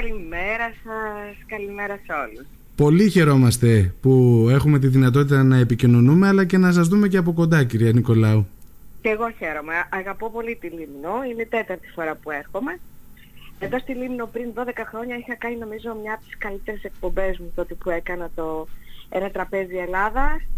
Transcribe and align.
Καλημέρα 0.00 0.68
σας, 0.84 1.36
καλημέρα 1.46 2.00
σε 2.06 2.12
όλους. 2.12 2.46
Πολύ 2.76 3.08
χαιρόμαστε 3.10 3.94
που 4.00 4.46
έχουμε 4.50 4.78
τη 4.78 4.86
δυνατότητα 4.86 5.42
να 5.42 5.56
επικοινωνούμε 5.56 6.28
αλλά 6.28 6.44
και 6.44 6.58
να 6.58 6.72
σας 6.72 6.88
δούμε 6.88 7.08
και 7.08 7.16
από 7.16 7.32
κοντά 7.32 7.64
κυρία 7.64 7.92
Νικολάου. 7.92 8.46
Και 9.02 9.08
εγώ 9.08 9.30
χαίρομαι. 9.38 9.72
Αγαπώ 9.90 10.30
πολύ 10.30 10.56
τη 10.60 10.66
Λίμνο. 10.66 11.24
Είναι 11.30 11.42
η 11.42 11.46
τέταρτη 11.46 11.88
φορά 11.94 12.14
που 12.14 12.30
έρχομαι. 12.30 12.78
Εδώ 13.58 13.78
στη 13.78 13.94
Λίμνο 13.94 14.26
πριν 14.26 14.48
12 14.54 14.62
χρόνια 14.90 15.16
είχα 15.16 15.34
κάνει 15.34 15.56
νομίζω 15.56 15.96
μια 16.02 16.12
από 16.14 16.24
τις 16.24 16.38
καλύτερες 16.38 16.84
εκπομπές 16.84 17.38
μου 17.38 17.52
τότε 17.54 17.74
που 17.74 17.90
έκανα 17.90 18.30
το 18.34 18.66
ένα 19.16 19.30
τραπέζι 19.30 19.74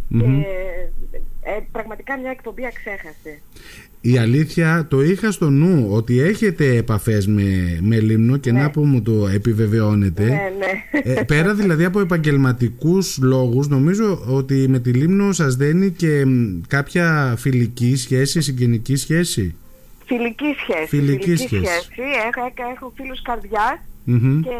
και 0.08 0.24
ε, 1.40 1.60
πραγματικά 1.72 2.18
μια 2.18 2.30
εκπομπή 2.30 2.66
αξέχασε. 2.66 3.40
Η 4.00 4.18
αλήθεια 4.18 4.86
το 4.90 5.02
είχα 5.02 5.30
στο 5.30 5.50
νου 5.50 5.88
ότι 5.90 6.20
έχετε 6.20 6.76
επαφές 6.76 7.26
με, 7.26 7.78
με 7.82 8.00
Λίμνο 8.00 8.36
και 8.36 8.52
να 8.52 8.62
ναι. 8.62 8.68
που 8.68 8.84
μου 8.84 9.02
το 9.02 9.28
επιβεβαιώνετε. 9.34 10.24
Ναι, 10.24 10.52
ναι. 10.58 11.10
Ε, 11.12 11.22
πέρα 11.22 11.54
δηλαδή 11.54 11.84
από 11.84 12.00
επαγγελματικούς 12.00 13.18
λόγους 13.22 13.68
νομίζω 13.68 14.24
ότι 14.28 14.68
με 14.68 14.78
τη 14.78 14.90
Λίμνο 14.90 15.32
σας 15.32 15.56
δένει 15.56 15.90
και 15.90 16.24
κάποια 16.68 17.34
φιλική 17.38 17.96
σχέση, 17.96 18.40
συγγενική 18.40 18.96
σχέση; 18.96 19.54
Φιλική 20.06 20.54
σχέση. 20.58 20.86
Φιλική, 20.86 21.36
σχέση. 21.36 21.62
Έχω, 22.26 22.52
έχω 22.74 22.92
φίλους 22.96 23.22
και 24.42 24.56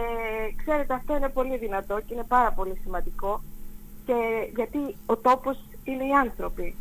ξέρετε 0.56 0.95
αυτό 0.95 1.16
είναι 1.16 1.28
πολύ 1.28 1.59
δυνατό 1.59 2.01
και 2.06 2.15
είναι 2.15 2.24
πάρα 2.28 2.52
πολύ 2.52 2.73
σημαντικό 2.82 3.42
και 4.06 4.15
γιατί 4.55 4.78
ο 5.06 5.16
τόπος 5.16 5.56
είναι 5.84 6.05
οι 6.05 6.12
άνθρωποι. 6.24 6.74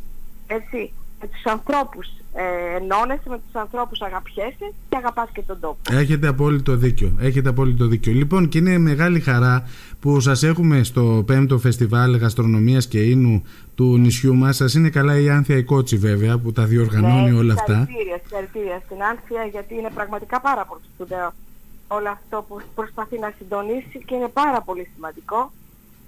Έτσι, 0.46 0.92
με 1.20 1.26
τους 1.26 1.44
ανθρώπους 1.44 2.06
ε, 2.32 2.76
ενώνεσαι, 2.76 3.28
με 3.28 3.38
τους 3.44 3.54
ανθρώπους 3.54 4.00
αγαπιέσαι 4.00 4.72
και 4.88 4.96
αγαπάς 4.96 5.28
και 5.32 5.42
τον 5.42 5.60
τόπο. 5.60 5.78
Έχετε 5.90 6.26
απόλυτο 6.26 6.76
δίκιο. 6.76 7.12
Έχετε 7.20 7.48
απόλυτο 7.48 7.86
δίκιο. 7.86 8.12
Λοιπόν, 8.12 8.48
και 8.48 8.58
είναι 8.58 8.78
μεγάλη 8.78 9.20
χαρά 9.20 9.68
που 10.00 10.20
σας 10.20 10.42
έχουμε 10.42 10.82
στο 10.82 11.24
5ο 11.28 11.58
Φεστιβάλ 11.58 12.16
Γαστρονομίας 12.16 12.86
και 12.86 13.02
Ίνου 13.02 13.42
του 13.74 13.96
νησιού 13.98 14.34
μας. 14.34 14.56
Σας 14.56 14.74
είναι 14.74 14.90
καλά 14.90 15.20
η 15.20 15.28
Άνθια 15.30 15.56
η 15.56 15.62
Κότσι 15.62 15.96
βέβαια 15.96 16.38
που 16.38 16.52
τα 16.52 16.64
διοργανώνει 16.64 17.30
ναι, 17.30 17.38
όλα 17.38 17.52
αυτά. 17.52 17.74
Συγχαρητήρια, 17.74 18.20
συγχαρητήρια 18.22 18.82
στην 18.84 19.02
Άνθια 19.02 19.44
γιατί 19.44 19.74
είναι 19.74 19.90
πραγματικά 19.94 20.40
πάρα 20.40 20.64
πολύ 20.64 20.82
σπουδαίο 20.94 21.32
όλο 21.88 22.08
αυτό 22.08 22.44
που 22.48 22.60
προσπαθεί 22.74 23.18
να 23.18 23.32
συντονίσει 23.38 24.02
και 24.06 24.14
είναι 24.14 24.28
πάρα 24.28 24.60
πολύ 24.60 24.88
σημαντικό 24.94 25.52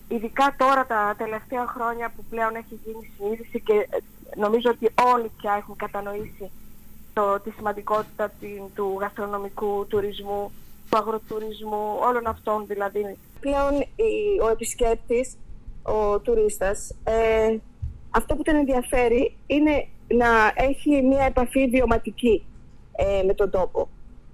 ειδικά 0.09 0.55
τώρα 0.59 0.87
τα 0.87 1.15
τελευταία 1.19 1.67
χρόνια 1.67 2.13
που 2.17 2.25
πλέον 2.31 2.55
έχει 2.55 2.81
γίνει 2.85 3.13
συνείδηση 3.17 3.61
και 3.61 3.73
ε, 3.91 3.99
νομίζω 4.37 4.71
ότι 4.71 4.91
όλοι 5.15 5.31
πια 5.37 5.55
έχουν 5.59 5.77
κατανοήσει 5.77 6.51
το, 7.13 7.41
τη 7.41 7.51
σημαντικότητα 7.51 8.33
του 8.75 8.97
γαστρονομικού 9.01 9.87
τουρισμού, 9.89 10.53
του 10.91 10.97
αγροτουρισμού, 10.97 11.97
όλων 12.01 12.27
αυτών 12.27 12.67
δηλαδή. 12.67 13.17
Πλέον 13.41 13.73
ο 14.45 14.49
επισκέπτης, 14.49 15.37
ο 15.83 16.19
τουρίστας, 16.19 16.95
ε, 17.05 17.57
αυτό 18.11 18.37
που 18.37 18.43
τον 18.43 18.57
ενδιαφέρει 18.57 19.37
είναι 19.47 19.89
να 20.09 20.53
έχει 20.55 21.03
μια 21.03 21.25
επαφή 21.25 21.69
βιωματική 21.69 22.45
ε, 22.93 23.23
με 23.23 23.35
τον 23.35 23.51
τόπο. 23.51 23.89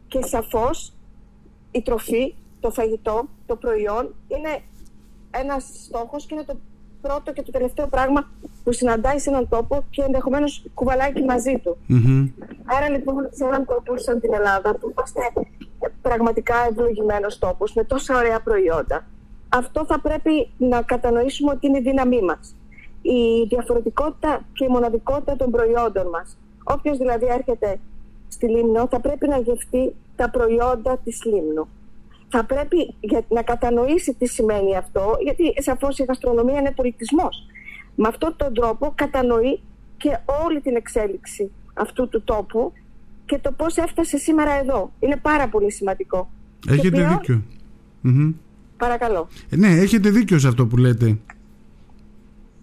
Και 0.08 0.22
σαφώς 0.22 0.92
η 1.70 1.82
τροφή, 1.82 2.34
το 2.60 2.70
φαγητό, 2.70 3.24
το 3.46 3.56
προϊόν 3.56 4.14
είναι 4.28 4.62
ένας 5.40 5.64
στόχος 5.84 6.26
και 6.26 6.34
είναι 6.34 6.44
το 6.44 6.56
πρώτο 7.00 7.32
και 7.32 7.42
το 7.42 7.50
τελευταίο 7.50 7.86
πράγμα 7.86 8.30
που 8.64 8.72
συναντάει 8.72 9.18
σε 9.18 9.30
έναν 9.30 9.48
τόπο 9.48 9.84
και 9.90 10.02
ενδεχομένως 10.02 10.64
κουβαλάει 10.74 11.12
και 11.12 11.24
μαζί 11.24 11.58
του. 11.62 11.76
Mm-hmm. 11.88 12.44
Άρα 12.64 12.88
λοιπόν 12.88 13.28
σε 13.30 13.44
έναν 13.44 13.64
τόπο 13.64 13.98
σαν 13.98 14.20
την 14.20 14.34
Ελλάδα 14.34 14.74
που 14.74 14.90
είμαστε 14.90 15.20
πραγματικά 16.02 16.54
ευλογημένος 16.70 17.38
τόπος 17.38 17.72
με 17.74 17.84
τόσα 17.84 18.16
ωραία 18.16 18.40
προϊόντα, 18.40 19.06
αυτό 19.48 19.84
θα 19.84 20.00
πρέπει 20.00 20.50
να 20.58 20.82
κατανοήσουμε 20.82 21.50
ότι 21.50 21.66
είναι 21.66 21.78
η 21.78 21.82
δύναμή 21.82 22.22
μας. 22.22 22.56
Η 23.02 23.46
διαφορετικότητα 23.48 24.44
και 24.52 24.64
η 24.64 24.68
μοναδικότητα 24.68 25.36
των 25.36 25.50
προϊόντων 25.50 26.08
μας. 26.08 26.38
Όποιος 26.64 26.98
δηλαδή 26.98 27.26
έρχεται 27.26 27.80
στη 28.28 28.48
Λίμνο 28.48 28.86
θα 28.90 29.00
πρέπει 29.00 29.28
να 29.28 29.38
γευτεί 29.38 29.94
τα 30.16 30.30
προϊόντα 30.30 30.98
της 31.04 31.24
Λίμνου 31.24 31.68
θα 32.36 32.44
πρέπει 32.44 32.94
για, 33.00 33.24
να 33.28 33.42
κατανοήσει 33.42 34.14
τι 34.14 34.26
σημαίνει 34.26 34.76
αυτό, 34.76 35.16
γιατί 35.22 35.62
σαφώς 35.62 35.98
η 35.98 36.04
γαστρονομία 36.08 36.58
είναι 36.58 36.72
πολιτισμός. 36.76 37.46
Με 37.94 38.08
αυτόν 38.08 38.34
τον 38.36 38.54
τρόπο 38.54 38.92
κατανοεί 38.94 39.60
και 39.96 40.18
όλη 40.44 40.60
την 40.60 40.76
εξέλιξη 40.76 41.50
αυτού 41.74 42.08
του 42.08 42.22
τόπου 42.22 42.72
και 43.24 43.38
το 43.38 43.52
πώς 43.52 43.76
έφτασε 43.76 44.16
σήμερα 44.18 44.52
εδώ. 44.52 44.92
Είναι 45.00 45.16
πάρα 45.16 45.48
πολύ 45.48 45.72
σημαντικό. 45.72 46.30
Έχετε 46.68 46.90
πλέον... 46.90 47.10
δίκιο. 47.10 47.42
Παρακαλώ. 48.76 49.28
Ε, 49.50 49.56
ναι, 49.56 49.68
έχετε 49.68 50.10
δίκιο 50.10 50.38
σε 50.38 50.48
αυτό 50.48 50.66
που 50.66 50.76
λέτε. 50.76 51.18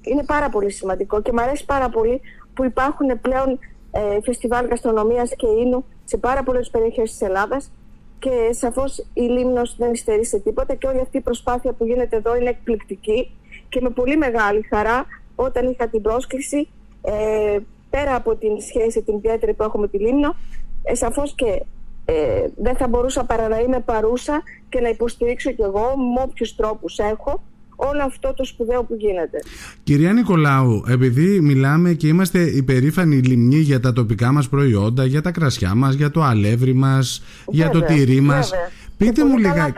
Είναι 0.01 0.23
πάρα 0.25 0.49
πολύ 0.49 0.71
σημαντικό 0.71 1.21
και 1.21 1.31
μου 1.33 1.41
αρέσει 1.41 1.65
πάρα 1.65 1.89
πολύ 1.89 2.21
που 2.53 2.63
υπάρχουν 2.63 3.21
πλέον 3.21 3.59
ε, 3.91 4.21
φεστιβάλ 4.23 4.65
γαστρονομίας 4.65 5.29
και 5.35 5.47
ίνου 5.47 5.85
σε 6.03 6.17
πάρα 6.17 6.43
πολλές 6.43 6.69
περιοχές 6.69 7.11
της 7.11 7.21
Ελλάδας 7.21 7.71
και 8.21 8.53
σαφώς 8.53 8.97
η 9.13 9.21
Λίμνος 9.21 9.75
δεν 9.77 9.91
υστερεί 9.91 10.25
σε 10.25 10.39
τίποτα 10.39 10.75
και 10.75 10.87
όλη 10.87 10.99
αυτή 10.99 11.17
η 11.17 11.21
προσπάθεια 11.21 11.73
που 11.73 11.85
γίνεται 11.85 12.15
εδώ 12.15 12.35
είναι 12.35 12.49
εκπληκτική 12.49 13.31
και 13.69 13.81
με 13.81 13.89
πολύ 13.89 14.17
μεγάλη 14.17 14.61
χαρά 14.61 15.05
όταν 15.35 15.69
είχα 15.69 15.87
την 15.87 16.01
πρόσκληση 16.01 16.67
ε, 17.01 17.57
πέρα 17.89 18.15
από 18.15 18.35
την 18.35 18.61
σχέση 18.61 19.01
την 19.01 19.15
ιδιαίτερη 19.15 19.53
που 19.53 19.63
έχουμε 19.63 19.81
με 19.91 19.97
τη 19.97 20.03
Λίμνο 20.03 20.35
ε, 20.83 20.95
σαφώς 20.95 21.35
και 21.35 21.63
ε, 22.05 22.47
δεν 22.57 22.75
θα 22.75 22.87
μπορούσα 22.87 23.25
παρά 23.25 23.47
να 23.47 23.59
είμαι 23.59 23.79
παρούσα 23.79 24.43
και 24.69 24.79
να 24.79 24.89
υποστηρίξω 24.89 25.51
κι 25.51 25.61
εγώ 25.61 25.95
με 25.97 26.21
όποιους 26.21 26.55
τρόπους 26.55 26.97
έχω 26.97 27.43
όλο 27.89 28.03
αυτό 28.05 28.33
το 28.33 28.45
σπουδαίο 28.45 28.83
που 28.83 28.95
γίνεται. 28.99 29.37
Κυρία 29.83 30.13
Νικολάου, 30.13 30.83
επειδή 30.87 31.39
μιλάμε 31.39 31.93
και 31.93 32.07
είμαστε 32.07 32.39
υπερήφανοι 32.39 33.15
λιμνοί 33.15 33.57
για 33.57 33.79
τα 33.79 33.93
τοπικά 33.93 34.31
μας 34.31 34.49
προϊόντα, 34.49 35.05
για 35.05 35.21
τα 35.21 35.31
κρασιά 35.31 35.75
μας, 35.75 35.93
για 35.93 36.11
το 36.11 36.21
αλεύρι 36.23 36.73
μας, 36.73 37.23
για 37.47 37.69
το 37.69 37.81
τυρί 37.81 38.21
μας, 38.21 38.51
Πείτε 38.97 39.25
μου 39.25 39.37
λίγα, 39.37 39.73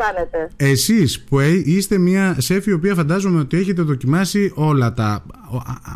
εσείς 0.55 1.21
που 1.21 1.39
ε, 1.39 1.61
είστε 1.65 1.97
μια 1.97 2.35
σεφ 2.39 2.65
η 2.65 2.71
οποία 2.71 2.95
φαντάζομαι 2.95 3.39
ότι 3.39 3.57
έχετε 3.57 3.81
δοκιμάσει 3.81 4.51
όλα 4.55 4.93
τα, 4.93 5.25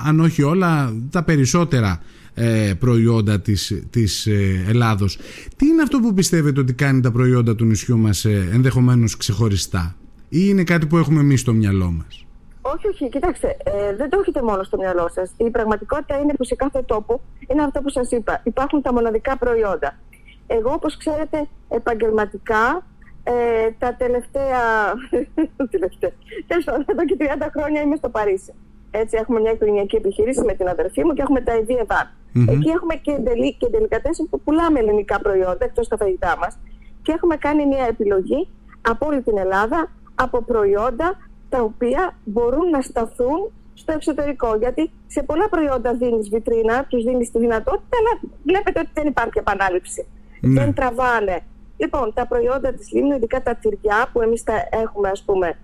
αν 0.06 0.19
όχι 0.19 0.44
όλα, 0.44 0.94
τα 1.09 1.24
περισσότερα 1.24 2.01
ε, 2.34 2.74
προϊόντα 2.79 3.39
της, 3.39 3.81
της 3.89 4.25
ε, 4.25 4.63
Ελλάδος. 4.68 5.18
Τι 5.56 5.68
είναι 5.68 5.81
αυτό 5.81 6.00
που 6.00 6.13
πιστεύετε 6.13 6.59
ότι 6.59 6.74
κάνει 6.74 7.01
τα 7.01 7.12
προϊόντα 7.12 7.56
του 7.56 7.66
νησιού 7.66 7.97
μας 7.97 8.25
ε, 8.25 8.50
ενδεχομένως 8.51 9.18
ξεχωριστά; 9.18 9.95
Ή 10.29 10.38
είναι 10.49 10.63
κάτι 10.63 10.88
που 10.88 10.97
έχουμε 10.97 11.19
εμείς 11.19 11.39
στο 11.39 11.53
μυαλό 11.53 11.91
μας; 11.91 12.25
Όχι, 12.61 12.88
όχι, 12.88 13.09
κοιτάξτε, 13.09 13.57
ε, 13.63 13.95
δεν 13.95 14.09
το 14.09 14.19
έχετε 14.21 14.41
μόνο 14.41 14.63
στο 14.63 14.77
μυαλό 14.77 15.09
σας. 15.13 15.33
Η 15.38 15.49
πραγματικότητα 15.49 16.19
είναι 16.19 16.33
που 16.33 16.43
σε 16.43 16.55
κάθε 16.55 16.81
τόπο 16.81 17.21
είναι 17.47 17.63
αυτό 17.63 17.81
που 17.81 17.89
σας 17.89 18.11
είπα. 18.11 18.41
Υπάρχουν 18.43 18.81
τα 18.81 18.93
μοναδικά 18.93 19.38
προϊόντα. 19.38 19.99
Εγώ, 20.47 20.71
όπως 20.71 20.97
ξέρετε, 20.97 21.47
επαγγελματικά 21.69 22.85
ε, 23.23 23.71
τα 23.77 23.95
τελευταία. 23.95 24.61
τελευταία 25.71 26.11
Τέλος 26.47 26.63
πάντων, 26.63 26.85
εδώ 26.85 27.05
και 27.05 27.17
30 27.19 27.47
χρόνια 27.55 27.81
είμαι 27.81 27.95
στο 27.95 28.09
Παρίσι. 28.09 28.53
Έτσι, 28.91 29.17
έχουμε 29.19 29.39
μια 29.39 29.51
οικογενειακή 29.51 29.95
επιχείρηση 29.95 30.41
με 30.44 30.53
την 30.53 30.67
αδερφή 30.67 31.03
μου 31.05 31.13
και 31.13 31.21
έχουμε 31.21 31.41
τα 31.41 31.55
ιδία 31.55 31.85
Εκεί 32.49 32.69
έχουμε 32.69 32.95
και, 32.95 33.19
τελει, 33.23 33.53
και 33.53 33.67
που 34.29 34.41
πουλάμε 34.41 34.79
ελληνικά 34.79 35.19
προϊόντα 35.19 35.65
εκτός 35.65 35.88
τα 35.88 35.97
φαγητά 35.97 36.38
μας. 36.38 36.57
Και 37.01 37.11
έχουμε 37.11 37.35
κάνει 37.35 37.65
μια 37.65 37.85
επιλογή 37.85 38.47
από 38.81 39.05
όλη 39.07 39.21
την 39.21 39.38
Ελλάδα 39.38 39.91
από 40.17 40.41
προϊόντα 40.41 41.17
τα 41.50 41.61
οποία 41.61 42.16
μπορούν 42.23 42.69
να 42.69 42.81
σταθούν 42.81 43.51
στο 43.73 43.91
εξωτερικό. 43.91 44.55
Γιατί 44.55 44.91
σε 45.07 45.23
πολλά 45.23 45.50
προϊόντα 45.50 45.94
δίνεις 45.94 46.29
βιτρίνα, 46.29 46.85
τους 46.85 47.03
δίνεις 47.03 47.31
τη 47.31 47.39
δυνατότητα, 47.39 47.97
αλλά 48.00 48.31
βλέπετε 48.44 48.79
ότι 48.79 48.89
δεν 48.94 49.07
υπάρχει 49.07 49.38
επανάληψη. 49.39 50.07
Ναι. 50.41 50.61
Δεν 50.61 50.73
τραβάνε. 50.73 51.39
Λοιπόν, 51.77 52.13
τα 52.13 52.27
προϊόντα 52.27 52.73
της 52.73 52.91
Λίμνου, 52.91 53.16
ειδικά 53.16 53.41
τα 53.44 53.56
τυριά 53.56 54.09
που 54.13 54.22
εμείς 54.22 54.44
τα 54.44 54.53
έχουμε, 54.69 55.09
ας 55.09 55.24
πούμε, 55.24 55.57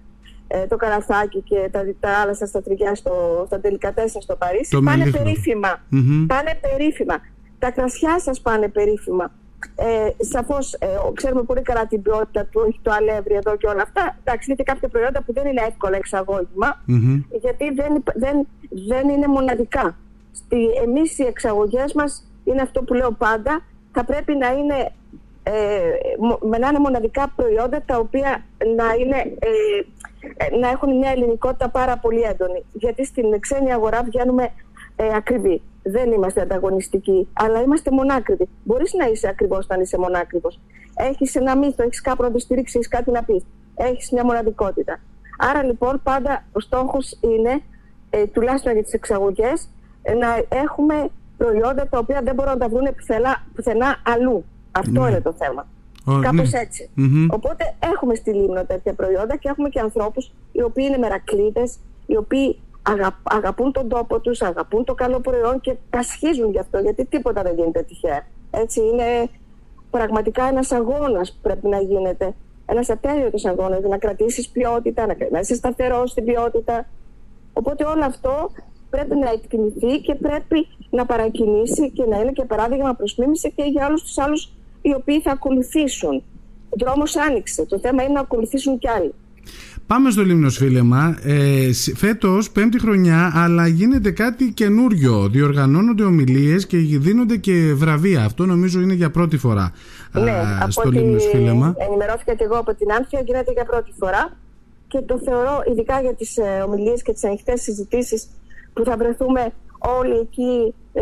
ε, 0.48 0.68
το 0.68 0.76
καραθάκι 0.76 1.42
και 1.42 1.70
τα, 1.72 1.82
τα 2.00 2.10
άλλα 2.10 2.34
στα 2.34 2.62
τριγιά 2.62 2.96
στο, 2.96 3.44
στα 3.46 3.60
τελικά 3.60 3.94
τέσσερα 3.94 4.22
στο 4.22 4.36
Παρίσι, 4.36 4.82
πάνε 4.84 5.10
περίφημα. 5.10 5.82
Πάνε 6.28 6.60
περίφημα. 6.62 7.16
Τα 7.60 7.72
κρασιά 7.72 8.20
σας 8.20 8.42
πάνε 8.42 8.68
περίφημα. 8.68 9.32
Ε, 9.76 10.24
Σαφώς 10.24 10.74
ε, 10.74 10.88
ξέρουμε 11.14 11.44
πολύ 11.44 11.62
καλά 11.62 11.88
την 11.88 12.02
ποιότητα 12.02 12.46
του, 12.46 12.66
έχει 12.68 12.80
το 12.82 12.92
αλεύρι 12.92 13.34
εδώ 13.34 13.56
και 13.58 13.68
όλα 13.68 13.82
αυτά. 13.82 14.18
Εντάξει, 14.20 14.46
είναι 14.48 14.58
και 14.58 14.72
κάποια 14.72 14.88
προϊόντα 14.88 15.22
που 15.22 15.34
δεν 15.34 15.46
είναι 15.48 15.62
εύκολα 15.62 15.98
γιατί 17.42 17.74
δεν, 17.74 18.04
δεν, 18.16 18.48
δεν 18.70 19.10
είναι 19.10 19.28
μοναδικά. 19.28 19.98
Εμείς 20.84 21.18
οι 21.20 21.24
εξαγωγές 21.24 21.94
μας 21.94 22.28
είναι 22.44 22.62
αυτό 22.62 22.82
που 22.82 22.94
λέω 22.94 23.12
πάντα, 23.12 23.62
θα 23.92 24.06
πρέπει 24.06 24.36
να 24.36 24.52
είναι, 24.52 24.92
ε, 25.44 25.80
να 26.50 26.68
είναι 26.68 26.80
μοναδικά 26.80 27.34
προϊόντα 27.36 27.82
τα 27.86 27.98
οποία 27.98 28.44
να, 28.76 28.94
είναι, 28.94 29.18
ε, 29.40 29.50
ε, 30.38 30.58
να 30.58 30.70
έχουν 30.70 30.98
μια 30.98 31.12
ελληνικότητα 31.12 31.70
πάρα 31.70 31.98
πολύ 31.98 32.22
έντονη. 32.22 32.64
Γιατί 32.74 33.06
στην 33.06 33.40
ξένη 33.40 33.74
αγορά 33.74 34.04
βγαίνουμε 34.04 34.50
ε, 34.96 35.16
ακριβή 35.16 35.62
δεν 35.84 36.12
είμαστε 36.12 36.42
ανταγωνιστικοί, 36.42 37.28
αλλά 37.34 37.62
είμαστε 37.62 37.92
μονάκριβοι. 37.92 38.50
Μπορείς 38.64 38.94
να 38.94 39.08
είσαι 39.08 39.28
ακριβώς 39.28 39.64
όταν 39.64 39.82
είσαι 39.82 39.98
μονάκριβος. 39.98 40.60
έχεις 40.96 41.36
ένα 41.36 41.58
μύθο, 41.58 41.84
έχεις 41.84 42.02
κάπου 42.02 42.24
να 42.24 42.32
το 42.32 42.40
στηρίξεις, 42.40 42.76
έχεις 42.76 42.88
κάτι 42.88 43.12
να 43.12 43.24
πεις. 43.24 43.46
Έχεις 43.76 44.12
μια 44.12 44.26
μοναδικότητα. 44.26 45.00
Άρα 45.38 45.64
λοιπόν 45.64 46.00
πάντα 46.04 46.46
ο 46.52 46.60
στόχος 46.60 47.20
είναι, 47.22 47.62
ε, 48.10 48.26
τουλάχιστον 48.26 48.74
για 48.74 48.84
τις 48.84 48.94
εξαγωγές, 48.94 49.70
να 50.20 50.58
έχουμε 50.58 51.10
προϊόντα 51.38 51.88
τα 51.88 51.98
οποία 51.98 52.22
δεν 52.24 52.36
μπορούν 52.36 52.52
να 52.52 52.58
τα 52.58 52.70
βρουν 52.70 52.88
πουθενά, 53.56 54.02
αλλού. 54.06 54.46
Αυτό 54.72 55.02
ναι. 55.02 55.10
είναι 55.10 55.22
το 55.22 55.34
θέμα. 55.34 55.68
Oh, 56.06 56.22
Κάπως 56.22 56.52
ναι. 56.52 56.60
ετσι 56.60 56.90
Οπότε 57.30 57.76
έχουμε 57.94 58.16
στη 58.16 58.34
Λίμνο 58.34 58.66
τέτοια 58.66 58.94
προϊόντα 58.94 59.36
και 59.36 59.50
έχουμε 59.50 59.70
και 59.70 59.80
ανθρώπους 59.80 60.32
οι 60.52 60.62
οποίοι 60.62 60.86
είναι 60.88 60.98
μερακλείδες, 60.98 61.80
οι 62.06 62.18
οποίοι 62.18 62.60
αγαπούν 63.24 63.72
τον 63.72 63.90
τόπο 63.90 64.20
τους, 64.20 64.42
αγαπούν 64.42 64.84
το 64.84 64.94
καλό 64.94 65.20
προϊόν 65.20 65.60
και 65.60 65.76
πασχίζουν 65.90 66.52
γι' 66.52 66.60
αυτό, 66.60 66.80
γιατί 66.80 67.06
τίποτα 67.06 67.42
δεν 67.42 67.56
γίνεται 67.56 67.82
τυχαία. 67.82 68.28
Έτσι 68.52 68.80
είναι 68.80 69.30
πραγματικά 69.90 70.48
ένας 70.48 70.72
αγώνας 70.72 71.32
που 71.32 71.38
πρέπει 71.42 71.68
να 71.68 71.80
γίνεται. 71.80 72.34
Ένας 72.66 72.90
ατέλειωτος 72.90 73.46
αγώνας 73.46 73.82
να 73.82 73.98
κρατήσεις 73.98 74.50
ποιότητα, 74.50 75.06
να 75.32 75.40
είσαι 75.40 75.56
σταθερός 75.56 76.12
στην 76.12 76.26
ποιότητα. 76.26 76.90
Οπότε 77.54 77.86
όλο 77.86 78.06
αυτό 78.06 78.52
πρέπει 78.90 79.16
να 79.16 79.30
εκτιμηθεί 79.30 80.00
και 80.02 80.16
πρέπει 80.16 80.68
να 80.90 81.06
παρακινήσει 81.06 81.92
και 81.92 82.06
να 82.06 82.20
είναι 82.20 82.32
και 82.32 82.44
παράδειγμα 82.44 82.94
προς 82.94 83.16
και 83.56 83.64
για 83.64 83.86
όλους 83.88 84.02
τους 84.02 84.18
άλλους 84.18 84.54
οι 84.82 84.94
οποίοι 84.94 85.22
θα 85.22 85.32
ακολουθήσουν. 85.32 86.24
Ο 86.70 86.76
δρόμος 86.80 87.16
άνοιξε. 87.16 87.66
Το 87.66 87.80
θέμα 87.80 88.04
είναι 88.04 88.14
να 88.14 88.20
ακολουθήσουν 88.20 88.78
κι 88.80 88.90
άλλοι. 88.90 89.14
Πάμε 89.94 90.12
στο 90.12 90.22
Λίμνος 90.22 90.58
Φίλεμα. 90.58 91.18
Ε, 91.24 91.74
φέτος, 91.96 92.52
πέμπτη 92.52 92.80
χρονιά, 92.80 93.32
αλλά 93.36 93.68
γίνεται 93.68 94.12
κάτι 94.12 94.52
καινούριο. 94.52 95.28
Διοργανώνονται 95.30 96.04
ομιλίες 96.04 96.66
και 96.68 96.78
δίνονται 96.78 97.38
και 97.38 97.74
βραβεία. 97.76 98.24
Αυτό 98.24 98.46
νομίζω 98.46 98.80
είναι 98.80 98.94
για 98.94 99.12
πρώτη 99.12 99.38
φορά 99.38 99.72
ναι, 100.12 100.32
α, 100.32 100.66
στο 100.70 100.90
Λίμνος 100.90 101.26
Φίλεμα. 101.32 101.76
Ενημερώθηκα 101.78 102.34
και 102.34 102.44
εγώ 102.44 102.58
από 102.58 102.74
την 102.74 102.92
Άνθια, 102.92 103.22
γίνεται 103.26 103.52
για 103.52 103.66
πρώτη 103.66 103.92
φορά. 103.98 104.38
Και 104.88 105.00
το 105.02 105.20
θεωρώ, 105.26 105.64
ειδικά 105.72 106.02
για 106.02 106.14
τις 106.14 106.38
ε, 106.38 106.64
ομιλίες 106.68 107.02
και 107.02 107.14
τις 107.14 107.24
ανοιχτές 107.24 107.62
συζητήσεις 107.62 108.30
που 108.74 108.84
θα 108.84 108.98
βρεθούμε 108.98 109.52
όλοι 109.78 110.18
εκεί, 110.18 110.74
ε, 110.94 111.02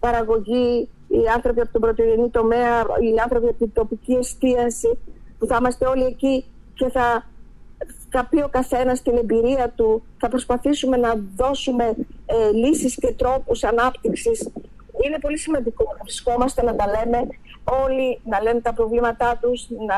παραγωγή, 0.00 0.88
οι 1.08 1.22
άνθρωποι 1.34 1.60
από 1.60 1.72
τον 1.72 1.80
πρωτογενή 1.80 2.28
τομέα, 2.28 2.80
οι 2.80 3.20
άνθρωποι 3.22 3.46
από 3.46 3.58
την 3.58 3.70
τοπική 3.72 4.12
εστίαση, 4.12 4.98
που 5.38 5.46
θα 5.46 5.56
είμαστε 5.60 5.86
όλοι 5.86 6.04
εκεί 6.04 6.44
και 6.74 6.88
θα, 6.88 7.32
θα 8.16 8.24
πει 8.30 8.40
ο 8.42 8.48
καθένας 8.48 9.02
την 9.02 9.16
εμπειρία 9.16 9.72
του, 9.76 10.02
θα 10.18 10.28
προσπαθήσουμε 10.28 10.96
να 10.96 11.14
δώσουμε 11.36 11.84
ε, 12.26 12.50
λύσεις 12.52 12.94
και 12.94 13.12
τρόπους 13.12 13.64
ανάπτυξης. 13.64 14.48
Είναι 15.04 15.18
πολύ 15.20 15.38
σημαντικό 15.38 15.84
να 15.84 16.02
βρισκόμαστε, 16.02 16.62
να 16.62 16.74
τα 16.76 16.86
λέμε 16.86 17.26
όλοι, 17.84 18.20
να 18.24 18.42
λένε 18.42 18.60
τα 18.60 18.72
προβλήματά 18.72 19.38
τους, 19.40 19.66
να, 19.88 19.96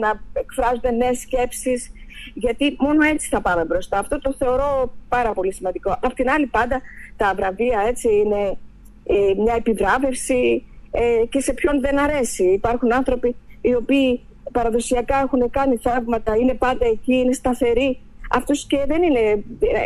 να 0.00 0.20
εκφράζονται 0.32 0.90
νέες 0.90 1.18
σκέψεις, 1.18 1.92
γιατί 2.34 2.76
μόνο 2.78 3.04
έτσι 3.04 3.28
θα 3.28 3.40
πάμε 3.40 3.64
μπροστά. 3.64 3.98
Αυτό 3.98 4.20
το 4.20 4.32
θεωρώ 4.38 4.92
πάρα 5.08 5.32
πολύ 5.32 5.52
σημαντικό. 5.52 5.98
Απ' 6.02 6.14
την 6.14 6.30
άλλη 6.30 6.46
πάντα 6.46 6.80
τα 7.16 7.32
βραβεία 7.36 7.80
έτσι 7.80 8.08
είναι 8.14 8.58
ε, 9.04 9.34
μια 9.42 9.54
επιβράβευση 9.54 10.64
ε, 10.90 11.24
και 11.28 11.40
σε 11.40 11.52
ποιον 11.52 11.80
δεν 11.80 11.98
αρέσει. 11.98 12.44
Υπάρχουν 12.44 12.92
άνθρωποι 12.92 13.36
οι 13.60 13.74
οποίοι 13.74 14.20
παραδοσιακά 14.52 15.16
έχουν 15.24 15.50
κάνει 15.50 15.76
θαύματα, 15.76 16.36
είναι 16.36 16.54
πάντα 16.54 16.86
εκεί, 16.86 17.14
είναι 17.14 17.32
σταθεροί. 17.32 17.98
Αυτούς 18.30 18.66
και 18.66 18.84
δεν 18.86 19.02
είναι, 19.02 19.20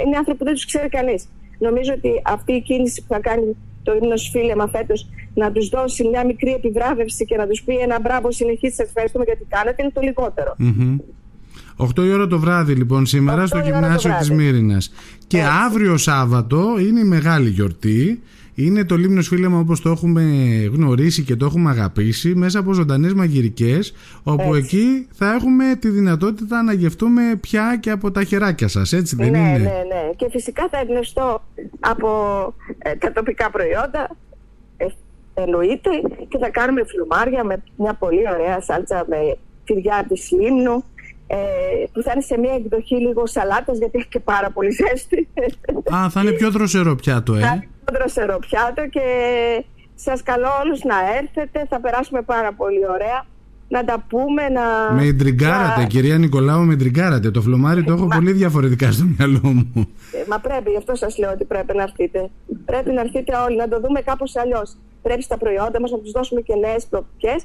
είναι 0.07 0.17
άνθρωποι 0.17 0.39
που 0.39 0.45
δεν 0.45 0.55
τους 0.55 0.67
ξέρει 0.67 0.89
κανείς. 0.89 1.29
Νομίζω 1.59 1.93
ότι 1.97 2.11
αυτή 2.25 2.53
η 2.53 2.61
κίνηση 2.61 3.01
που 3.01 3.07
θα 3.09 3.21
κάνει 3.21 3.57
το 3.83 3.95
ύμνος 4.03 4.29
φίλεμα 4.33 4.69
φέτος 4.69 5.09
να 5.35 5.53
τους 5.53 5.69
δώσει 5.69 6.09
μια 6.09 6.27
μικρή 6.27 6.53
επιβράβευση 6.53 7.25
και 7.25 7.37
να 7.37 7.47
τους 7.47 7.63
πει 7.63 7.75
ένα 7.77 8.01
μπράβο 8.01 8.31
συνεχίσει, 8.31 8.75
σας 8.75 8.87
ευχαριστούμε 8.87 9.25
γιατί 9.25 9.47
κάνετε, 9.49 9.83
είναι 9.83 9.93
το 9.95 10.01
λιγότερο. 10.01 10.57
8 11.77 12.05
η 12.05 12.13
ώρα 12.13 12.27
το 12.27 12.39
βράδυ 12.39 12.75
λοιπόν 12.75 13.07
σήμερα 13.07 13.47
στο 13.47 13.59
γυμνάσιο 13.59 14.17
της 14.19 14.31
Μύρινας. 14.31 14.93
Και 15.27 15.43
αύριο 15.67 15.97
Σάββατο 15.97 16.79
είναι 16.79 17.01
η 17.01 17.05
μεγάλη 17.05 17.49
γιορτή. 17.49 18.23
Είναι 18.55 18.85
το 18.85 18.97
Λίμνος 18.97 19.29
Φίλεμα 19.29 19.59
όπως 19.59 19.81
το 19.81 19.91
έχουμε 19.91 20.23
γνωρίσει 20.73 21.23
και 21.23 21.37
το 21.37 21.45
έχουμε 21.45 21.71
αγαπήσει 21.71 22.35
μέσα 22.35 22.59
από 22.59 22.73
ζωντανές 22.73 23.15
μαγειρικές 23.15 23.95
όπου 24.23 24.55
εκεί 24.55 25.07
θα 25.13 25.33
έχουμε 25.33 25.77
τη 25.79 25.89
δυνατότητα 25.89 26.63
να 26.63 26.73
γευτούμε 26.73 27.23
πια 27.41 27.77
και 27.81 27.91
από 27.91 28.11
τα 28.11 28.25
χεράκια 28.25 28.69
σας, 28.69 28.93
έτσι 28.93 29.17
δεν 29.17 29.31
ναι, 29.31 29.39
είναι; 29.39 29.59
Ναι, 29.59 29.59
ναι, 29.59 30.11
και 30.17 30.27
φυσικά 30.31 30.69
θα 30.71 30.79
εμπνευστώ 30.79 31.43
από 31.81 32.09
ε, 32.79 32.95
τα 32.95 33.13
τοπικά 33.13 33.51
προϊόντα 33.51 34.17
ε, 34.77 34.87
εννοείται 35.35 35.91
και 36.29 36.39
θα 36.39 36.51
κάνουμε 36.51 36.83
φλουμάρια 36.85 37.45
με 37.45 37.63
μια 37.77 37.95
πολύ 37.95 38.23
ωραία 38.35 38.61
σάλτσα 38.61 39.05
με 39.09 39.37
τυριά 39.65 40.05
της 40.09 40.31
Λίμνου 40.31 40.85
ε, 41.27 41.37
που 41.93 42.03
θα 42.03 42.11
είναι 42.13 42.23
σε 42.23 42.39
μια 42.39 42.55
εκδοχή 42.55 42.95
λίγο 42.95 43.27
σαλάτας 43.27 43.79
γιατί 43.79 43.99
έχει 43.99 44.09
και 44.09 44.21
πάρα 44.21 44.51
πολύ 44.51 44.71
ζέστη. 44.71 45.29
Α, 45.95 46.11
θα 46.11 46.21
είναι 46.21 46.31
πιο 46.31 46.51
δροσερό 46.51 46.95
πιάτο, 46.95 47.35
ε. 47.35 47.41
Θα 47.41 47.47
είναι 47.47 47.69
πιο 47.85 47.99
δροσερό 47.99 48.39
πιάτο 48.39 48.89
και 48.89 49.05
σας 49.95 50.23
καλώ 50.23 50.49
όλους 50.65 50.83
να 50.83 50.97
έρθετε, 51.19 51.67
θα 51.69 51.81
περάσουμε 51.81 52.23
πάρα 52.23 52.53
πολύ 52.53 52.89
ωραία. 52.89 53.25
Να 53.69 53.85
τα 53.85 54.05
πούμε, 54.09 54.49
να... 54.49 54.93
Με 54.93 55.05
εντριγκάρατε, 55.05 55.85
κυρία 55.85 56.19
Νικολάου, 56.19 56.65
με 56.65 56.73
εντριγκάρατε. 56.73 57.31
Το 57.31 57.43
φλωμάρι 57.43 57.85
το 57.85 57.93
έχω 57.93 58.07
πολύ 58.07 58.33
διαφορετικά 58.33 58.93
στο 58.93 59.05
μυαλό 59.05 59.41
μου. 59.43 59.73
Ε, 60.13 60.25
μα 60.29 60.39
πρέπει, 60.39 60.71
γι' 60.71 60.77
αυτό 60.77 60.95
σας 60.95 61.19
λέω 61.19 61.31
ότι 61.31 61.45
πρέπει 61.45 61.77
να 61.77 61.83
έρθετε. 61.83 62.31
Πρέπει 62.65 62.91
να 62.93 63.01
έρθετε 63.01 63.37
όλοι, 63.37 63.57
να 63.57 63.69
το 63.69 63.81
δούμε 63.81 64.01
κάπως 64.01 64.37
αλλιώς. 64.37 64.77
Πρέπει 65.03 65.23
στα 65.23 65.37
προϊόντα 65.37 65.81
μας 65.81 65.91
να 65.91 65.99
τους 65.99 66.11
δώσουμε 66.11 66.41
και 66.41 66.55
νέες 66.55 66.87
προοπτικές 66.87 67.45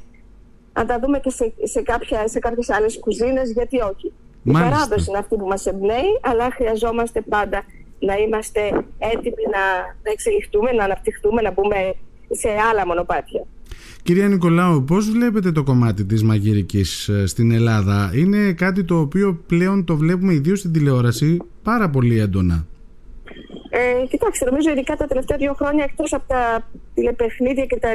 να 0.73 0.85
τα 0.85 0.99
δούμε 0.99 1.19
και 1.19 1.29
σε, 1.29 1.53
σε, 1.63 1.81
κάποια, 1.81 2.27
σε 2.27 2.39
κάποιες 2.39 2.69
άλλες 2.69 2.99
κουζίνες, 2.99 3.51
γιατί 3.51 3.77
όχι. 3.79 4.13
Μάλιστα. 4.43 4.67
Η 4.67 4.69
παράδοση 4.71 5.09
είναι 5.09 5.17
αυτή 5.17 5.35
που 5.35 5.47
μας 5.47 5.65
εμπνέει, 5.65 6.11
αλλά 6.21 6.51
χρειαζόμαστε 6.51 7.21
πάντα 7.21 7.63
να 7.99 8.15
είμαστε 8.15 8.61
έτοιμοι 8.97 9.43
να, 9.51 9.63
να 10.03 10.11
εξελιχθούμε, 10.11 10.71
να 10.71 10.83
αναπτυχθούμε, 10.83 11.41
να 11.41 11.51
μπούμε 11.51 11.93
σε 12.29 12.49
άλλα 12.71 12.87
μονοπάτια. 12.87 13.45
Κυρία 14.03 14.27
Νικολάου, 14.27 14.83
πώς 14.83 15.09
βλέπετε 15.11 15.51
το 15.51 15.63
κομμάτι 15.63 16.05
της 16.05 16.23
μαγειρικής 16.23 17.07
ε, 17.07 17.25
στην 17.25 17.51
Ελλάδα; 17.51 18.11
Είναι 18.15 18.53
κάτι 18.53 18.83
το 18.83 18.99
οποίο 18.99 19.43
πλέον 19.47 19.85
το 19.85 19.97
βλέπουμε 19.97 20.33
ιδίως 20.33 20.59
στην 20.59 20.71
τηλεόραση 20.71 21.41
πάρα 21.63 21.89
πολύ 21.89 22.19
έντονα. 22.19 22.65
Ε, 23.69 24.05
κοιτάξτε, 24.09 24.45
νομίζω 24.45 24.69
ειδικά 24.69 24.95
τα 24.95 25.05
τελευταία 25.05 25.37
δύο 25.37 25.53
χρόνια 25.53 25.83
εκτός 25.83 26.13
από 26.13 26.27
τα 26.27 26.67
τηλεπαιχνίδια 26.93 27.65
και 27.65 27.77
τα 27.79 27.93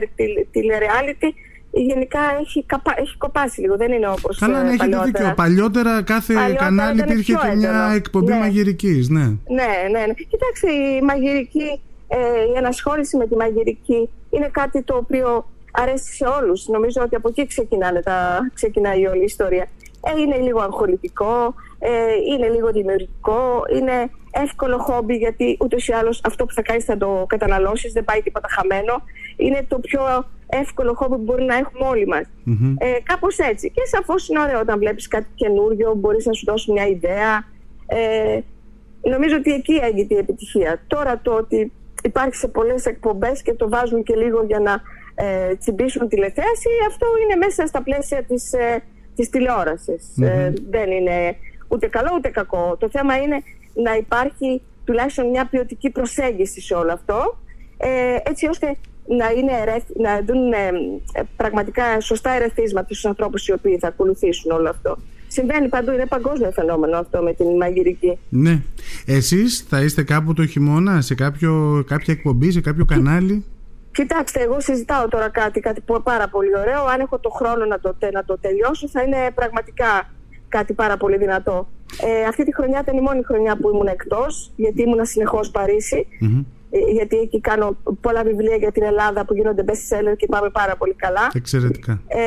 τηλεreality 0.52 1.28
γενικά 1.72 2.20
έχει, 2.40 2.64
καπα... 2.64 2.94
έχει 2.96 3.16
κοπάσει 3.16 3.60
λίγο, 3.60 3.76
δεν 3.76 3.92
είναι 3.92 4.08
όπως 4.08 4.38
Καλά, 4.38 4.62
ναι, 4.62 4.70
έχετε 4.70 5.00
δίκιο. 5.04 5.32
Παλιότερα 5.36 6.02
κάθε 6.02 6.34
παλιότερα 6.34 6.64
κανάλι 6.64 7.00
υπήρχε 7.00 7.32
και 7.32 7.54
μια 7.56 7.92
εκπομπή 7.94 8.32
ναι. 8.32 8.38
μαγειρικής, 8.38 9.08
ναι. 9.08 9.20
ναι. 9.20 9.64
Ναι, 9.90 10.06
ναι, 10.06 10.12
Κοιτάξτε, 10.14 10.70
η 10.72 11.02
μαγειρική, 11.02 11.80
ε, 12.08 12.16
η 12.54 12.56
ανασχόληση 12.58 13.16
με 13.16 13.26
τη 13.26 13.36
μαγειρική 13.36 14.08
είναι 14.30 14.48
κάτι 14.52 14.82
το 14.82 14.96
οποίο 14.96 15.46
αρέσει 15.72 16.12
σε 16.12 16.24
όλους. 16.24 16.66
Νομίζω 16.66 17.02
ότι 17.02 17.14
από 17.14 17.28
εκεί 17.28 17.46
ξεκινάνε 17.46 18.00
τα... 18.00 18.38
ξεκινάει 18.54 19.06
όλη 19.06 19.20
η 19.20 19.24
ιστορία. 19.24 19.66
Ε, 20.00 20.20
είναι 20.20 20.36
λίγο 20.36 20.60
αγχολητικό, 20.60 21.54
ε, 21.78 21.90
είναι 22.32 22.48
λίγο 22.48 22.70
δημιουργικό, 22.72 23.62
είναι 23.76 24.10
εύκολο 24.30 24.78
χόμπι 24.78 25.16
γιατί 25.16 25.56
ούτως 25.60 25.88
ή 25.88 25.92
άλλως 25.92 26.20
αυτό 26.24 26.46
που 26.46 26.52
θα 26.52 26.62
κάνεις 26.62 26.84
θα 26.84 26.96
το 26.96 27.24
καταναλώσεις, 27.28 27.92
δεν 27.92 28.04
πάει 28.04 28.22
τίποτα 28.22 28.48
χαμένο. 28.50 29.02
Είναι 29.36 29.64
το 29.68 29.78
πιο 29.78 30.00
εύκολο 30.60 30.94
χόμπι 30.94 31.16
που 31.16 31.22
μπορεί 31.22 31.44
να 31.44 31.56
έχουμε 31.56 31.86
όλοι 31.86 32.06
μας. 32.06 32.24
Mm-hmm. 32.46 32.74
Ε, 32.78 33.00
Κάπως 33.02 33.38
έτσι. 33.38 33.70
Και 33.70 33.80
σαφώς 33.84 34.28
είναι 34.28 34.40
ωραίο 34.40 34.60
όταν 34.60 34.78
βλέπεις 34.78 35.08
κάτι 35.08 35.26
καινούριο, 35.34 35.94
μπορείς 35.94 36.26
να 36.26 36.32
σου 36.32 36.44
δώσεις 36.46 36.72
μια 36.72 36.86
ιδέα. 36.86 37.44
Ε, 37.86 38.40
νομίζω 39.10 39.36
ότι 39.36 39.52
εκεί 39.52 39.80
έγινε 39.82 40.06
η 40.08 40.16
επιτυχία. 40.16 40.82
Τώρα 40.86 41.20
το 41.22 41.32
ότι 41.32 41.72
υπάρχει 42.02 42.34
σε 42.34 42.48
πολλές 42.48 42.86
εκπομπές 42.86 43.42
και 43.42 43.54
το 43.54 43.68
βάζουν 43.68 44.02
και 44.02 44.16
λίγο 44.16 44.44
για 44.44 44.58
να 44.58 44.82
ε, 45.14 45.54
τσιμπήσουν 45.54 46.08
τηλεθέαση, 46.08 46.68
αυτό 46.88 47.06
είναι 47.22 47.36
μέσα 47.46 47.66
στα 47.66 47.82
πλαίσια 47.82 48.22
της 48.22 48.52
ε, 48.52 48.82
της 49.14 49.30
τηλεόρασης. 49.30 50.18
Ε, 50.20 50.52
δεν 50.70 50.90
είναι 50.90 51.36
ούτε 51.68 51.86
καλό 51.86 52.10
ούτε 52.14 52.28
κακό. 52.28 52.76
Το 52.78 52.88
θέμα 52.88 53.16
είναι 53.16 53.42
να 53.74 53.94
υπάρχει 53.96 54.62
τουλάχιστον 54.84 55.28
μια 55.28 55.46
ποιοτική 55.46 55.90
προσέγγιση 55.90 56.60
σε 56.60 56.74
όλο 56.74 56.92
αυτό, 56.92 57.38
ε, 57.76 58.16
έτσι 58.24 58.46
ώστε 58.46 58.76
να, 59.06 59.30
είναι, 59.30 59.52
να 60.00 60.22
δουν 60.26 60.52
ε, 60.52 60.70
πραγματικά 61.36 62.00
σωστά 62.00 62.30
ερεθίσματα 62.30 62.86
στους 62.86 63.04
ανθρώπους 63.04 63.46
οι 63.46 63.52
οποίοι 63.52 63.78
θα 63.78 63.88
ακολουθήσουν 63.88 64.50
όλο 64.50 64.68
αυτό. 64.68 64.98
Συμβαίνει 65.26 65.68
παντού, 65.68 65.92
είναι 65.92 66.06
παγκόσμιο 66.06 66.50
φαινόμενο 66.50 66.98
αυτό 66.98 67.22
με 67.22 67.32
την 67.32 67.56
μαγειρική. 67.56 68.18
Ναι. 68.28 68.62
Εσείς 69.06 69.66
θα 69.68 69.82
είστε 69.82 70.02
κάπου 70.02 70.32
το 70.32 70.46
χειμώνα, 70.46 71.00
σε 71.00 71.14
κάποιο, 71.14 71.84
κάποια 71.86 72.14
εκπομπή, 72.14 72.50
σε 72.50 72.60
κάποιο 72.60 72.84
κανάλι; 72.84 73.44
Κοιτάξτε, 73.92 74.40
εγώ 74.40 74.60
συζητάω 74.60 75.08
τώρα 75.08 75.28
κάτι, 75.28 75.60
κάτι 75.60 75.80
που 75.80 76.02
πάρα 76.02 76.28
πολύ 76.28 76.56
ωραίο. 76.56 76.84
Αν 76.84 77.00
έχω 77.00 77.18
το 77.18 77.30
χρόνο 77.30 77.64
να 77.64 77.80
το, 77.80 77.96
να 78.12 78.24
το 78.24 78.38
τελειώσω, 78.38 78.88
θα 78.88 79.02
είναι 79.02 79.30
πραγματικά 79.34 80.10
κάτι 80.48 80.72
πάρα 80.72 80.96
πολύ 80.96 81.16
δυνατό. 81.16 81.68
Ε, 82.00 82.24
αυτή 82.24 82.44
τη 82.44 82.54
χρονιά 82.54 82.80
ήταν 82.80 82.96
η 82.96 83.00
μόνη 83.00 83.22
χρονιά 83.22 83.56
που 83.56 83.70
ήμουν 83.70 83.86
εκτός, 83.86 84.52
γιατί 84.56 84.82
ήμουν 84.82 85.04
συνεχώς 85.04 85.50
Παρίσι. 85.50 86.06
ε, 86.20 86.26
γιατί 86.92 87.16
εκεί 87.16 87.40
κάνω 87.40 87.76
πολλά 88.00 88.22
βιβλία 88.22 88.56
για 88.56 88.72
την 88.72 88.82
Ελλάδα 88.82 89.24
που 89.24 89.34
γίνονται 89.34 89.64
best 89.66 89.70
seller 89.70 90.16
και 90.16 90.26
πάμε 90.26 90.50
πάρα 90.50 90.76
πολύ 90.76 90.94
καλά. 90.94 91.30
Εξαιρετικά. 91.34 92.02
Ε, 92.08 92.20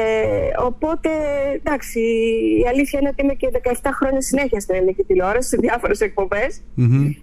οπότε, 0.59 1.09
εντάξει, 1.55 1.99
η 2.63 2.67
αλήθεια 2.67 2.99
είναι 2.99 3.09
ότι 3.09 3.23
είμαι 3.23 3.33
και 3.33 3.49
17 3.63 3.89
χρόνια 3.93 4.21
συνέχεια 4.21 4.59
στην 4.59 4.75
ελληνική 4.75 5.03
τηλεόραση, 5.03 5.49
σε 5.49 5.57
διάφορες 5.57 6.01
εκπομπές. 6.01 6.61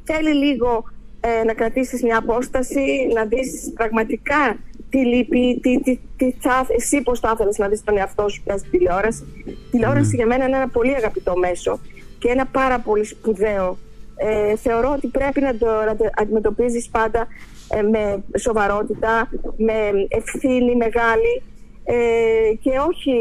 Θέλει 0.04 0.34
λίγο 0.44 0.84
ε, 1.20 1.44
να 1.44 1.54
κρατήσεις 1.54 2.02
μια 2.02 2.16
απόσταση, 2.16 3.08
να 3.14 3.24
δεις 3.24 3.72
πραγματικά 3.74 4.56
τι 4.88 4.98
λείπει, 4.98 5.60
τι, 5.62 5.80
τι, 5.80 5.98
τι 6.16 6.34
θα, 6.38 6.66
εσύ 6.76 7.02
πώς 7.02 7.20
θα 7.20 7.30
ήθελες 7.34 7.58
να 7.58 7.68
δεις 7.68 7.84
τον 7.84 7.96
εαυτό 7.96 8.28
σου 8.28 8.42
πια 8.42 8.58
στην 8.58 8.70
τηλεόραση. 8.70 9.24
Η 9.46 9.56
τηλεόραση 9.70 10.16
για 10.16 10.26
μένα 10.26 10.44
είναι 10.46 10.56
ένα 10.56 10.68
πολύ 10.68 10.94
αγαπητό 10.94 11.36
μέσο 11.36 11.80
και 12.18 12.28
ένα 12.28 12.46
πάρα 12.46 12.78
πολύ 12.78 13.04
σπουδαίο 13.04 13.78
ε, 14.16 14.56
θεωρώ 14.56 14.92
ότι 14.96 15.06
πρέπει 15.06 15.40
να 15.40 15.56
το, 15.56 15.66
να 15.66 15.96
το 15.96 16.04
αντιμετωπίζεις 16.14 16.88
πάντα 16.88 17.26
ε, 17.68 17.82
με 17.82 18.24
σοβαρότητα, 18.38 19.30
με 19.56 19.74
ευθύνη 20.08 20.76
μεγάλη 20.76 21.42
ε, 21.84 22.54
και 22.60 22.70
όχι 22.88 23.14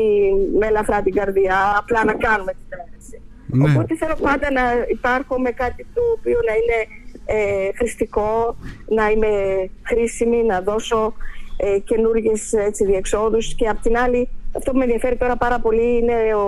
με 0.59 0.67
ελαφρά 0.67 1.01
την 1.01 1.13
καρδιά, 1.13 1.75
απλά 1.77 2.03
να 2.03 2.13
κάνουμε 2.13 2.51
την 2.51 2.79
ένταση. 2.85 3.21
Ναι. 3.47 3.71
Οπότε 3.71 3.95
θέλω 3.95 4.15
πάντα 4.21 4.51
να 4.51 4.61
υπάρχω 4.89 5.39
με 5.39 5.51
κάτι 5.51 5.85
το 5.93 6.01
οποίο 6.17 6.39
να 6.45 6.53
είναι 6.53 6.79
ε, 7.25 7.69
χρηστικό, 7.75 8.55
να 8.87 9.09
είμαι 9.09 9.69
χρήσιμη, 9.83 10.43
να 10.43 10.61
δώσω 10.61 11.13
ε, 11.57 11.79
καινούργιες 11.79 12.53
έτσι, 12.53 12.85
διεξόδους 12.85 13.55
και 13.55 13.67
απ' 13.67 13.81
την 13.81 13.97
άλλη 13.97 14.29
αυτό 14.55 14.71
που 14.71 14.77
με 14.77 14.83
ενδιαφέρει 14.83 15.17
τώρα 15.17 15.35
πάρα 15.35 15.59
πολύ 15.59 15.97
είναι 15.97 16.33
ο, 16.35 16.45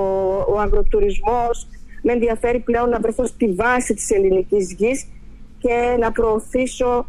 ο 0.48 0.60
αγροτουρισμός, 0.60 1.68
με 2.04 2.12
ενδιαφέρει 2.12 2.60
πλέον 2.60 2.90
να 2.90 3.00
βρεθώ 3.00 3.26
στη 3.26 3.54
βάση 3.54 3.94
της 3.94 4.10
ελληνικής 4.10 4.74
γης 4.74 5.06
και 5.58 5.98
να 6.00 6.12
προωθήσω 6.12 7.06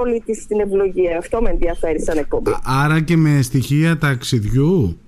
όλη 0.00 0.20
της 0.20 0.46
την 0.46 0.60
ευλογία. 0.60 1.18
Αυτό 1.18 1.42
με 1.42 1.50
ενδιαφέρει 1.50 2.02
σαν 2.02 2.18
εκπομπή. 2.18 2.50
Άρα 2.64 3.00
και 3.00 3.16
με 3.16 3.42
στοιχεία 3.42 3.98
ταξιδιού; 3.98 4.98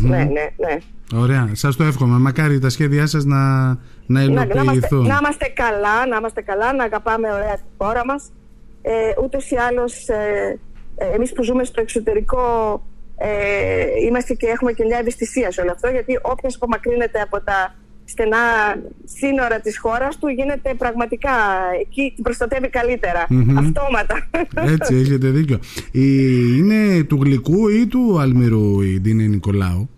ναι, 0.00 0.16
ναι, 0.16 0.24
ναι. 0.56 0.76
Ωραία, 1.14 1.50
σας 1.52 1.76
το 1.76 1.84
εύχομαι. 1.84 2.18
Μακάρι 2.18 2.58
τα 2.58 2.68
σχέδιά 2.68 3.06
σας 3.06 3.24
να, 3.24 3.68
να 4.06 4.22
υλοποιηθούν. 4.22 4.46
Να, 4.46 4.64
είμαστε, 4.64 4.96
να 4.96 5.16
είμαστε 5.16 5.48
καλά, 5.54 6.06
να 6.06 6.16
είμαστε 6.16 6.42
καλά, 6.42 6.72
να 6.74 6.84
αγαπάμε 6.84 7.32
ωραία 7.32 7.54
τη 7.54 7.62
χώρα 7.78 8.04
μας. 8.04 8.32
Ε, 8.82 8.92
ούτως 9.22 9.50
ή 9.50 9.56
άλλως, 9.56 10.08
ε, 10.08 10.58
ε, 10.96 11.14
εμείς 11.14 11.32
που 11.32 11.42
ζούμε 11.42 11.64
στο 11.64 11.80
εξωτερικό 11.80 12.42
ε, 13.16 13.28
είμαστε 14.06 14.34
και 14.34 14.46
έχουμε 14.46 14.72
και 14.72 14.84
μια 14.84 14.98
ευαισθησία 14.98 15.50
σε 15.50 15.60
όλο 15.60 15.70
αυτό, 15.70 15.88
γιατί 15.88 16.18
όποιος 16.22 16.54
απομακρύνεται 16.54 17.20
από 17.20 17.40
τα 17.40 17.74
στενά 18.08 18.38
σύνορα 19.04 19.60
της 19.60 19.78
χώρας 19.78 20.18
του 20.18 20.28
γίνεται 20.28 20.74
πραγματικά 20.74 21.30
εκεί 21.80 22.12
την 22.14 22.22
προστατεύει 22.24 22.70
αυτόματα. 23.58 24.28
Έτσι 24.74 24.94
έχετε 24.94 25.28
δίκιο. 25.28 25.58
Είναι 25.92 27.02
του 27.04 27.18
γλυκού 27.22 27.68
ή 27.68 27.86
του 27.86 28.18
αλμυρού 28.20 28.80
η 28.80 29.00
Ντίνα 29.00 29.26
Νικολάου; 29.26 29.88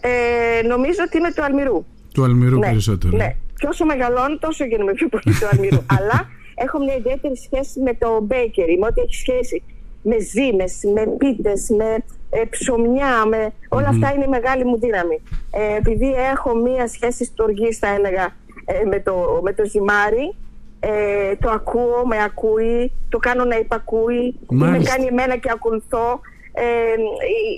Ε, 0.00 0.66
νομίζω 0.66 1.00
ότι 1.06 1.18
είναι 1.18 1.32
του 1.34 1.44
αλμυρού. 1.44 1.84
Του 2.12 2.24
αλμυρού 2.24 2.58
ναι, 2.58 2.66
περισσότερο. 2.66 3.16
ναι. 3.16 3.34
και 3.58 3.66
όσο 3.66 3.84
μεγαλώνω 3.84 4.38
τόσο 4.38 4.64
γίνομαι 4.64 4.92
πιο 4.92 5.08
πολύ 5.08 5.36
του 5.40 5.48
αλμυρού. 5.52 5.82
Αλλά 5.98 6.28
έχω 6.54 6.78
μια 6.78 6.96
ιδιαίτερη 6.96 7.36
σχέση 7.36 7.80
με 7.80 7.94
το 7.94 8.20
μπέικερι 8.22 8.78
με 8.78 8.86
ό,τι 8.86 9.00
έχει 9.00 9.14
σχέση 9.14 9.62
με 10.02 10.16
ζύμες, 10.18 10.80
με 10.94 11.02
πίτες, 11.18 11.68
με 11.78 12.04
ε, 12.30 12.44
ψωμιά, 12.50 13.24
με... 13.28 13.52
όλα 13.68 13.88
αυτά 13.88 14.12
είναι 14.14 14.24
η 14.24 14.28
μεγάλη 14.28 14.64
μου 14.64 14.78
δύναμη. 14.78 15.22
Ε, 15.50 15.76
επειδή 15.76 16.14
έχω 16.32 16.54
μία 16.54 16.88
σχέση 16.88 17.24
στοργής 17.24 17.78
θα 17.78 17.88
έλεγα 17.88 18.34
ε, 18.64 18.84
με, 18.84 19.00
το, 19.00 19.40
με 19.42 19.52
το 19.52 19.64
ζυμάρι, 19.64 20.34
ε, 20.80 21.36
το 21.36 21.50
ακούω, 21.50 22.06
με 22.06 22.22
ακούει, 22.22 22.92
το 23.08 23.18
κάνω 23.18 23.44
να 23.44 23.56
υπακούει, 23.56 24.38
με 24.48 24.80
κάνει 24.84 25.06
εμένα 25.06 25.36
και 25.36 25.50
ακολουθώ 25.52 26.20
ε, 26.58 26.96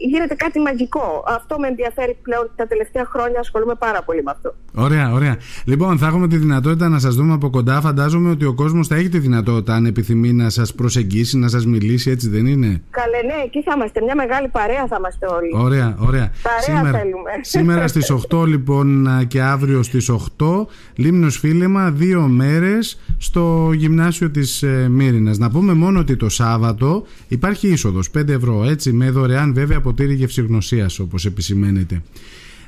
γίνεται 0.09 0.35
κάτι 0.35 0.59
μαγικό. 0.61 1.25
Αυτό 1.26 1.59
με 1.59 1.67
ενδιαφέρει 1.69 2.19
πλέον 2.23 2.50
τα 2.57 2.67
τελευταία 2.67 3.05
χρόνια, 3.05 3.40
ασχολούμαι 3.40 3.75
πάρα 3.75 4.02
πολύ 4.02 4.23
με 4.23 4.31
αυτό. 4.31 4.55
Ωραία, 4.75 5.12
ωραία. 5.12 5.37
Λοιπόν, 5.64 5.99
θα 5.99 6.07
έχουμε 6.07 6.28
τη 6.28 6.37
δυνατότητα 6.37 6.88
να 6.88 6.99
σας 6.99 7.14
δούμε 7.14 7.33
από 7.33 7.50
κοντά. 7.50 7.81
Φαντάζομαι 7.81 8.31
ότι 8.31 8.45
ο 8.45 8.55
κόσμος 8.55 8.87
θα 8.87 8.97
έχει 8.97 9.09
τη 9.09 9.19
δυνατότητα, 9.19 9.75
αν 9.75 9.87
επιθυμεί, 9.87 10.33
να 10.33 10.50
σας 10.50 10.75
προσεγγίσει, 10.75 11.38
να 11.38 11.49
σας 11.49 11.67
μιλήσει, 11.67 12.11
έτσι 12.11 12.28
δεν 12.28 12.47
είναι; 12.47 12.83
Καλέ, 12.90 13.23
ναι, 13.26 13.43
εκεί 13.45 13.62
θα 13.62 13.73
είμαστε. 13.76 14.00
Μια 14.02 14.14
μεγάλη 14.14 14.49
παρέα 14.49 14.87
θα 14.87 14.97
είμαστε 14.99 15.26
όλοι. 15.26 15.64
Ωραία, 15.64 15.97
ωραία. 15.99 16.33
Παρέα 16.43 16.61
σήμερα, 16.61 16.99
θέλουμε. 16.99 17.31
Σήμερα 17.40 17.88
στις 17.88 18.11
8 18.31 18.47
λοιπόν 18.47 19.09
και 19.28 19.43
αύριο 19.43 19.83
στις 19.83 20.11
8, 20.11 20.67
Λίμνος 20.95 21.38
Φίλεμα, 21.38 21.90
δύο 21.90 22.21
μέρες 22.21 23.00
στο 23.19 23.71
γυμνάσιο 23.75 24.31
της 24.31 24.62
ε, 24.62 24.88
Μύρινας. 24.90 25.38
Να 25.38 25.50
πούμε 25.50 25.73
μόνο 25.73 25.99
ότι 25.99 26.17
το 26.17 26.28
Σάββατο 26.28 27.07
υπάρχει 27.28 27.69
είσοδος 27.69 28.11
5 28.19 28.28
ευρώ, 28.28 28.64
έτσι 28.64 28.88
με 28.92 29.11
δωρεάν 29.11 29.54
βέβαια 29.54 29.80
ποτήρι 29.80 30.14
γευσηγνωσίας 30.14 30.99
όπως 30.99 31.25
επισημαίνεται. 31.25 32.02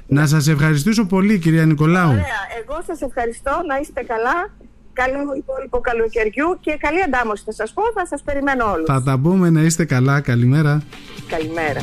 Να 0.06 0.26
σας 0.26 0.48
ευχαριστήσω 0.48 1.06
πολύ 1.06 1.38
κυρία 1.38 1.66
Νικολάου. 1.66 2.10
Ωραία. 2.10 2.22
Εγώ 2.62 2.82
σας 2.86 3.00
ευχαριστώ. 3.00 3.50
Να 3.68 3.78
είστε 3.78 4.02
καλά. 4.02 4.50
Καλό 4.92 5.18
υπόλοιπο 5.36 5.80
καλοκαιριού 5.80 6.58
και 6.60 6.76
καλή 6.80 7.02
αντάμωση 7.02 7.42
θα 7.44 7.52
σας 7.52 7.72
πω. 7.72 7.82
Θα 7.94 8.06
σας 8.06 8.22
περιμένω 8.22 8.70
όλους. 8.72 8.86
Θα 8.86 9.02
τα 9.02 9.18
πούμε 9.18 9.50
να 9.50 9.62
είστε 9.62 9.84
καλά. 9.84 10.20
Καλημέρα. 10.20 10.82
Καλημέρα. 11.28 11.80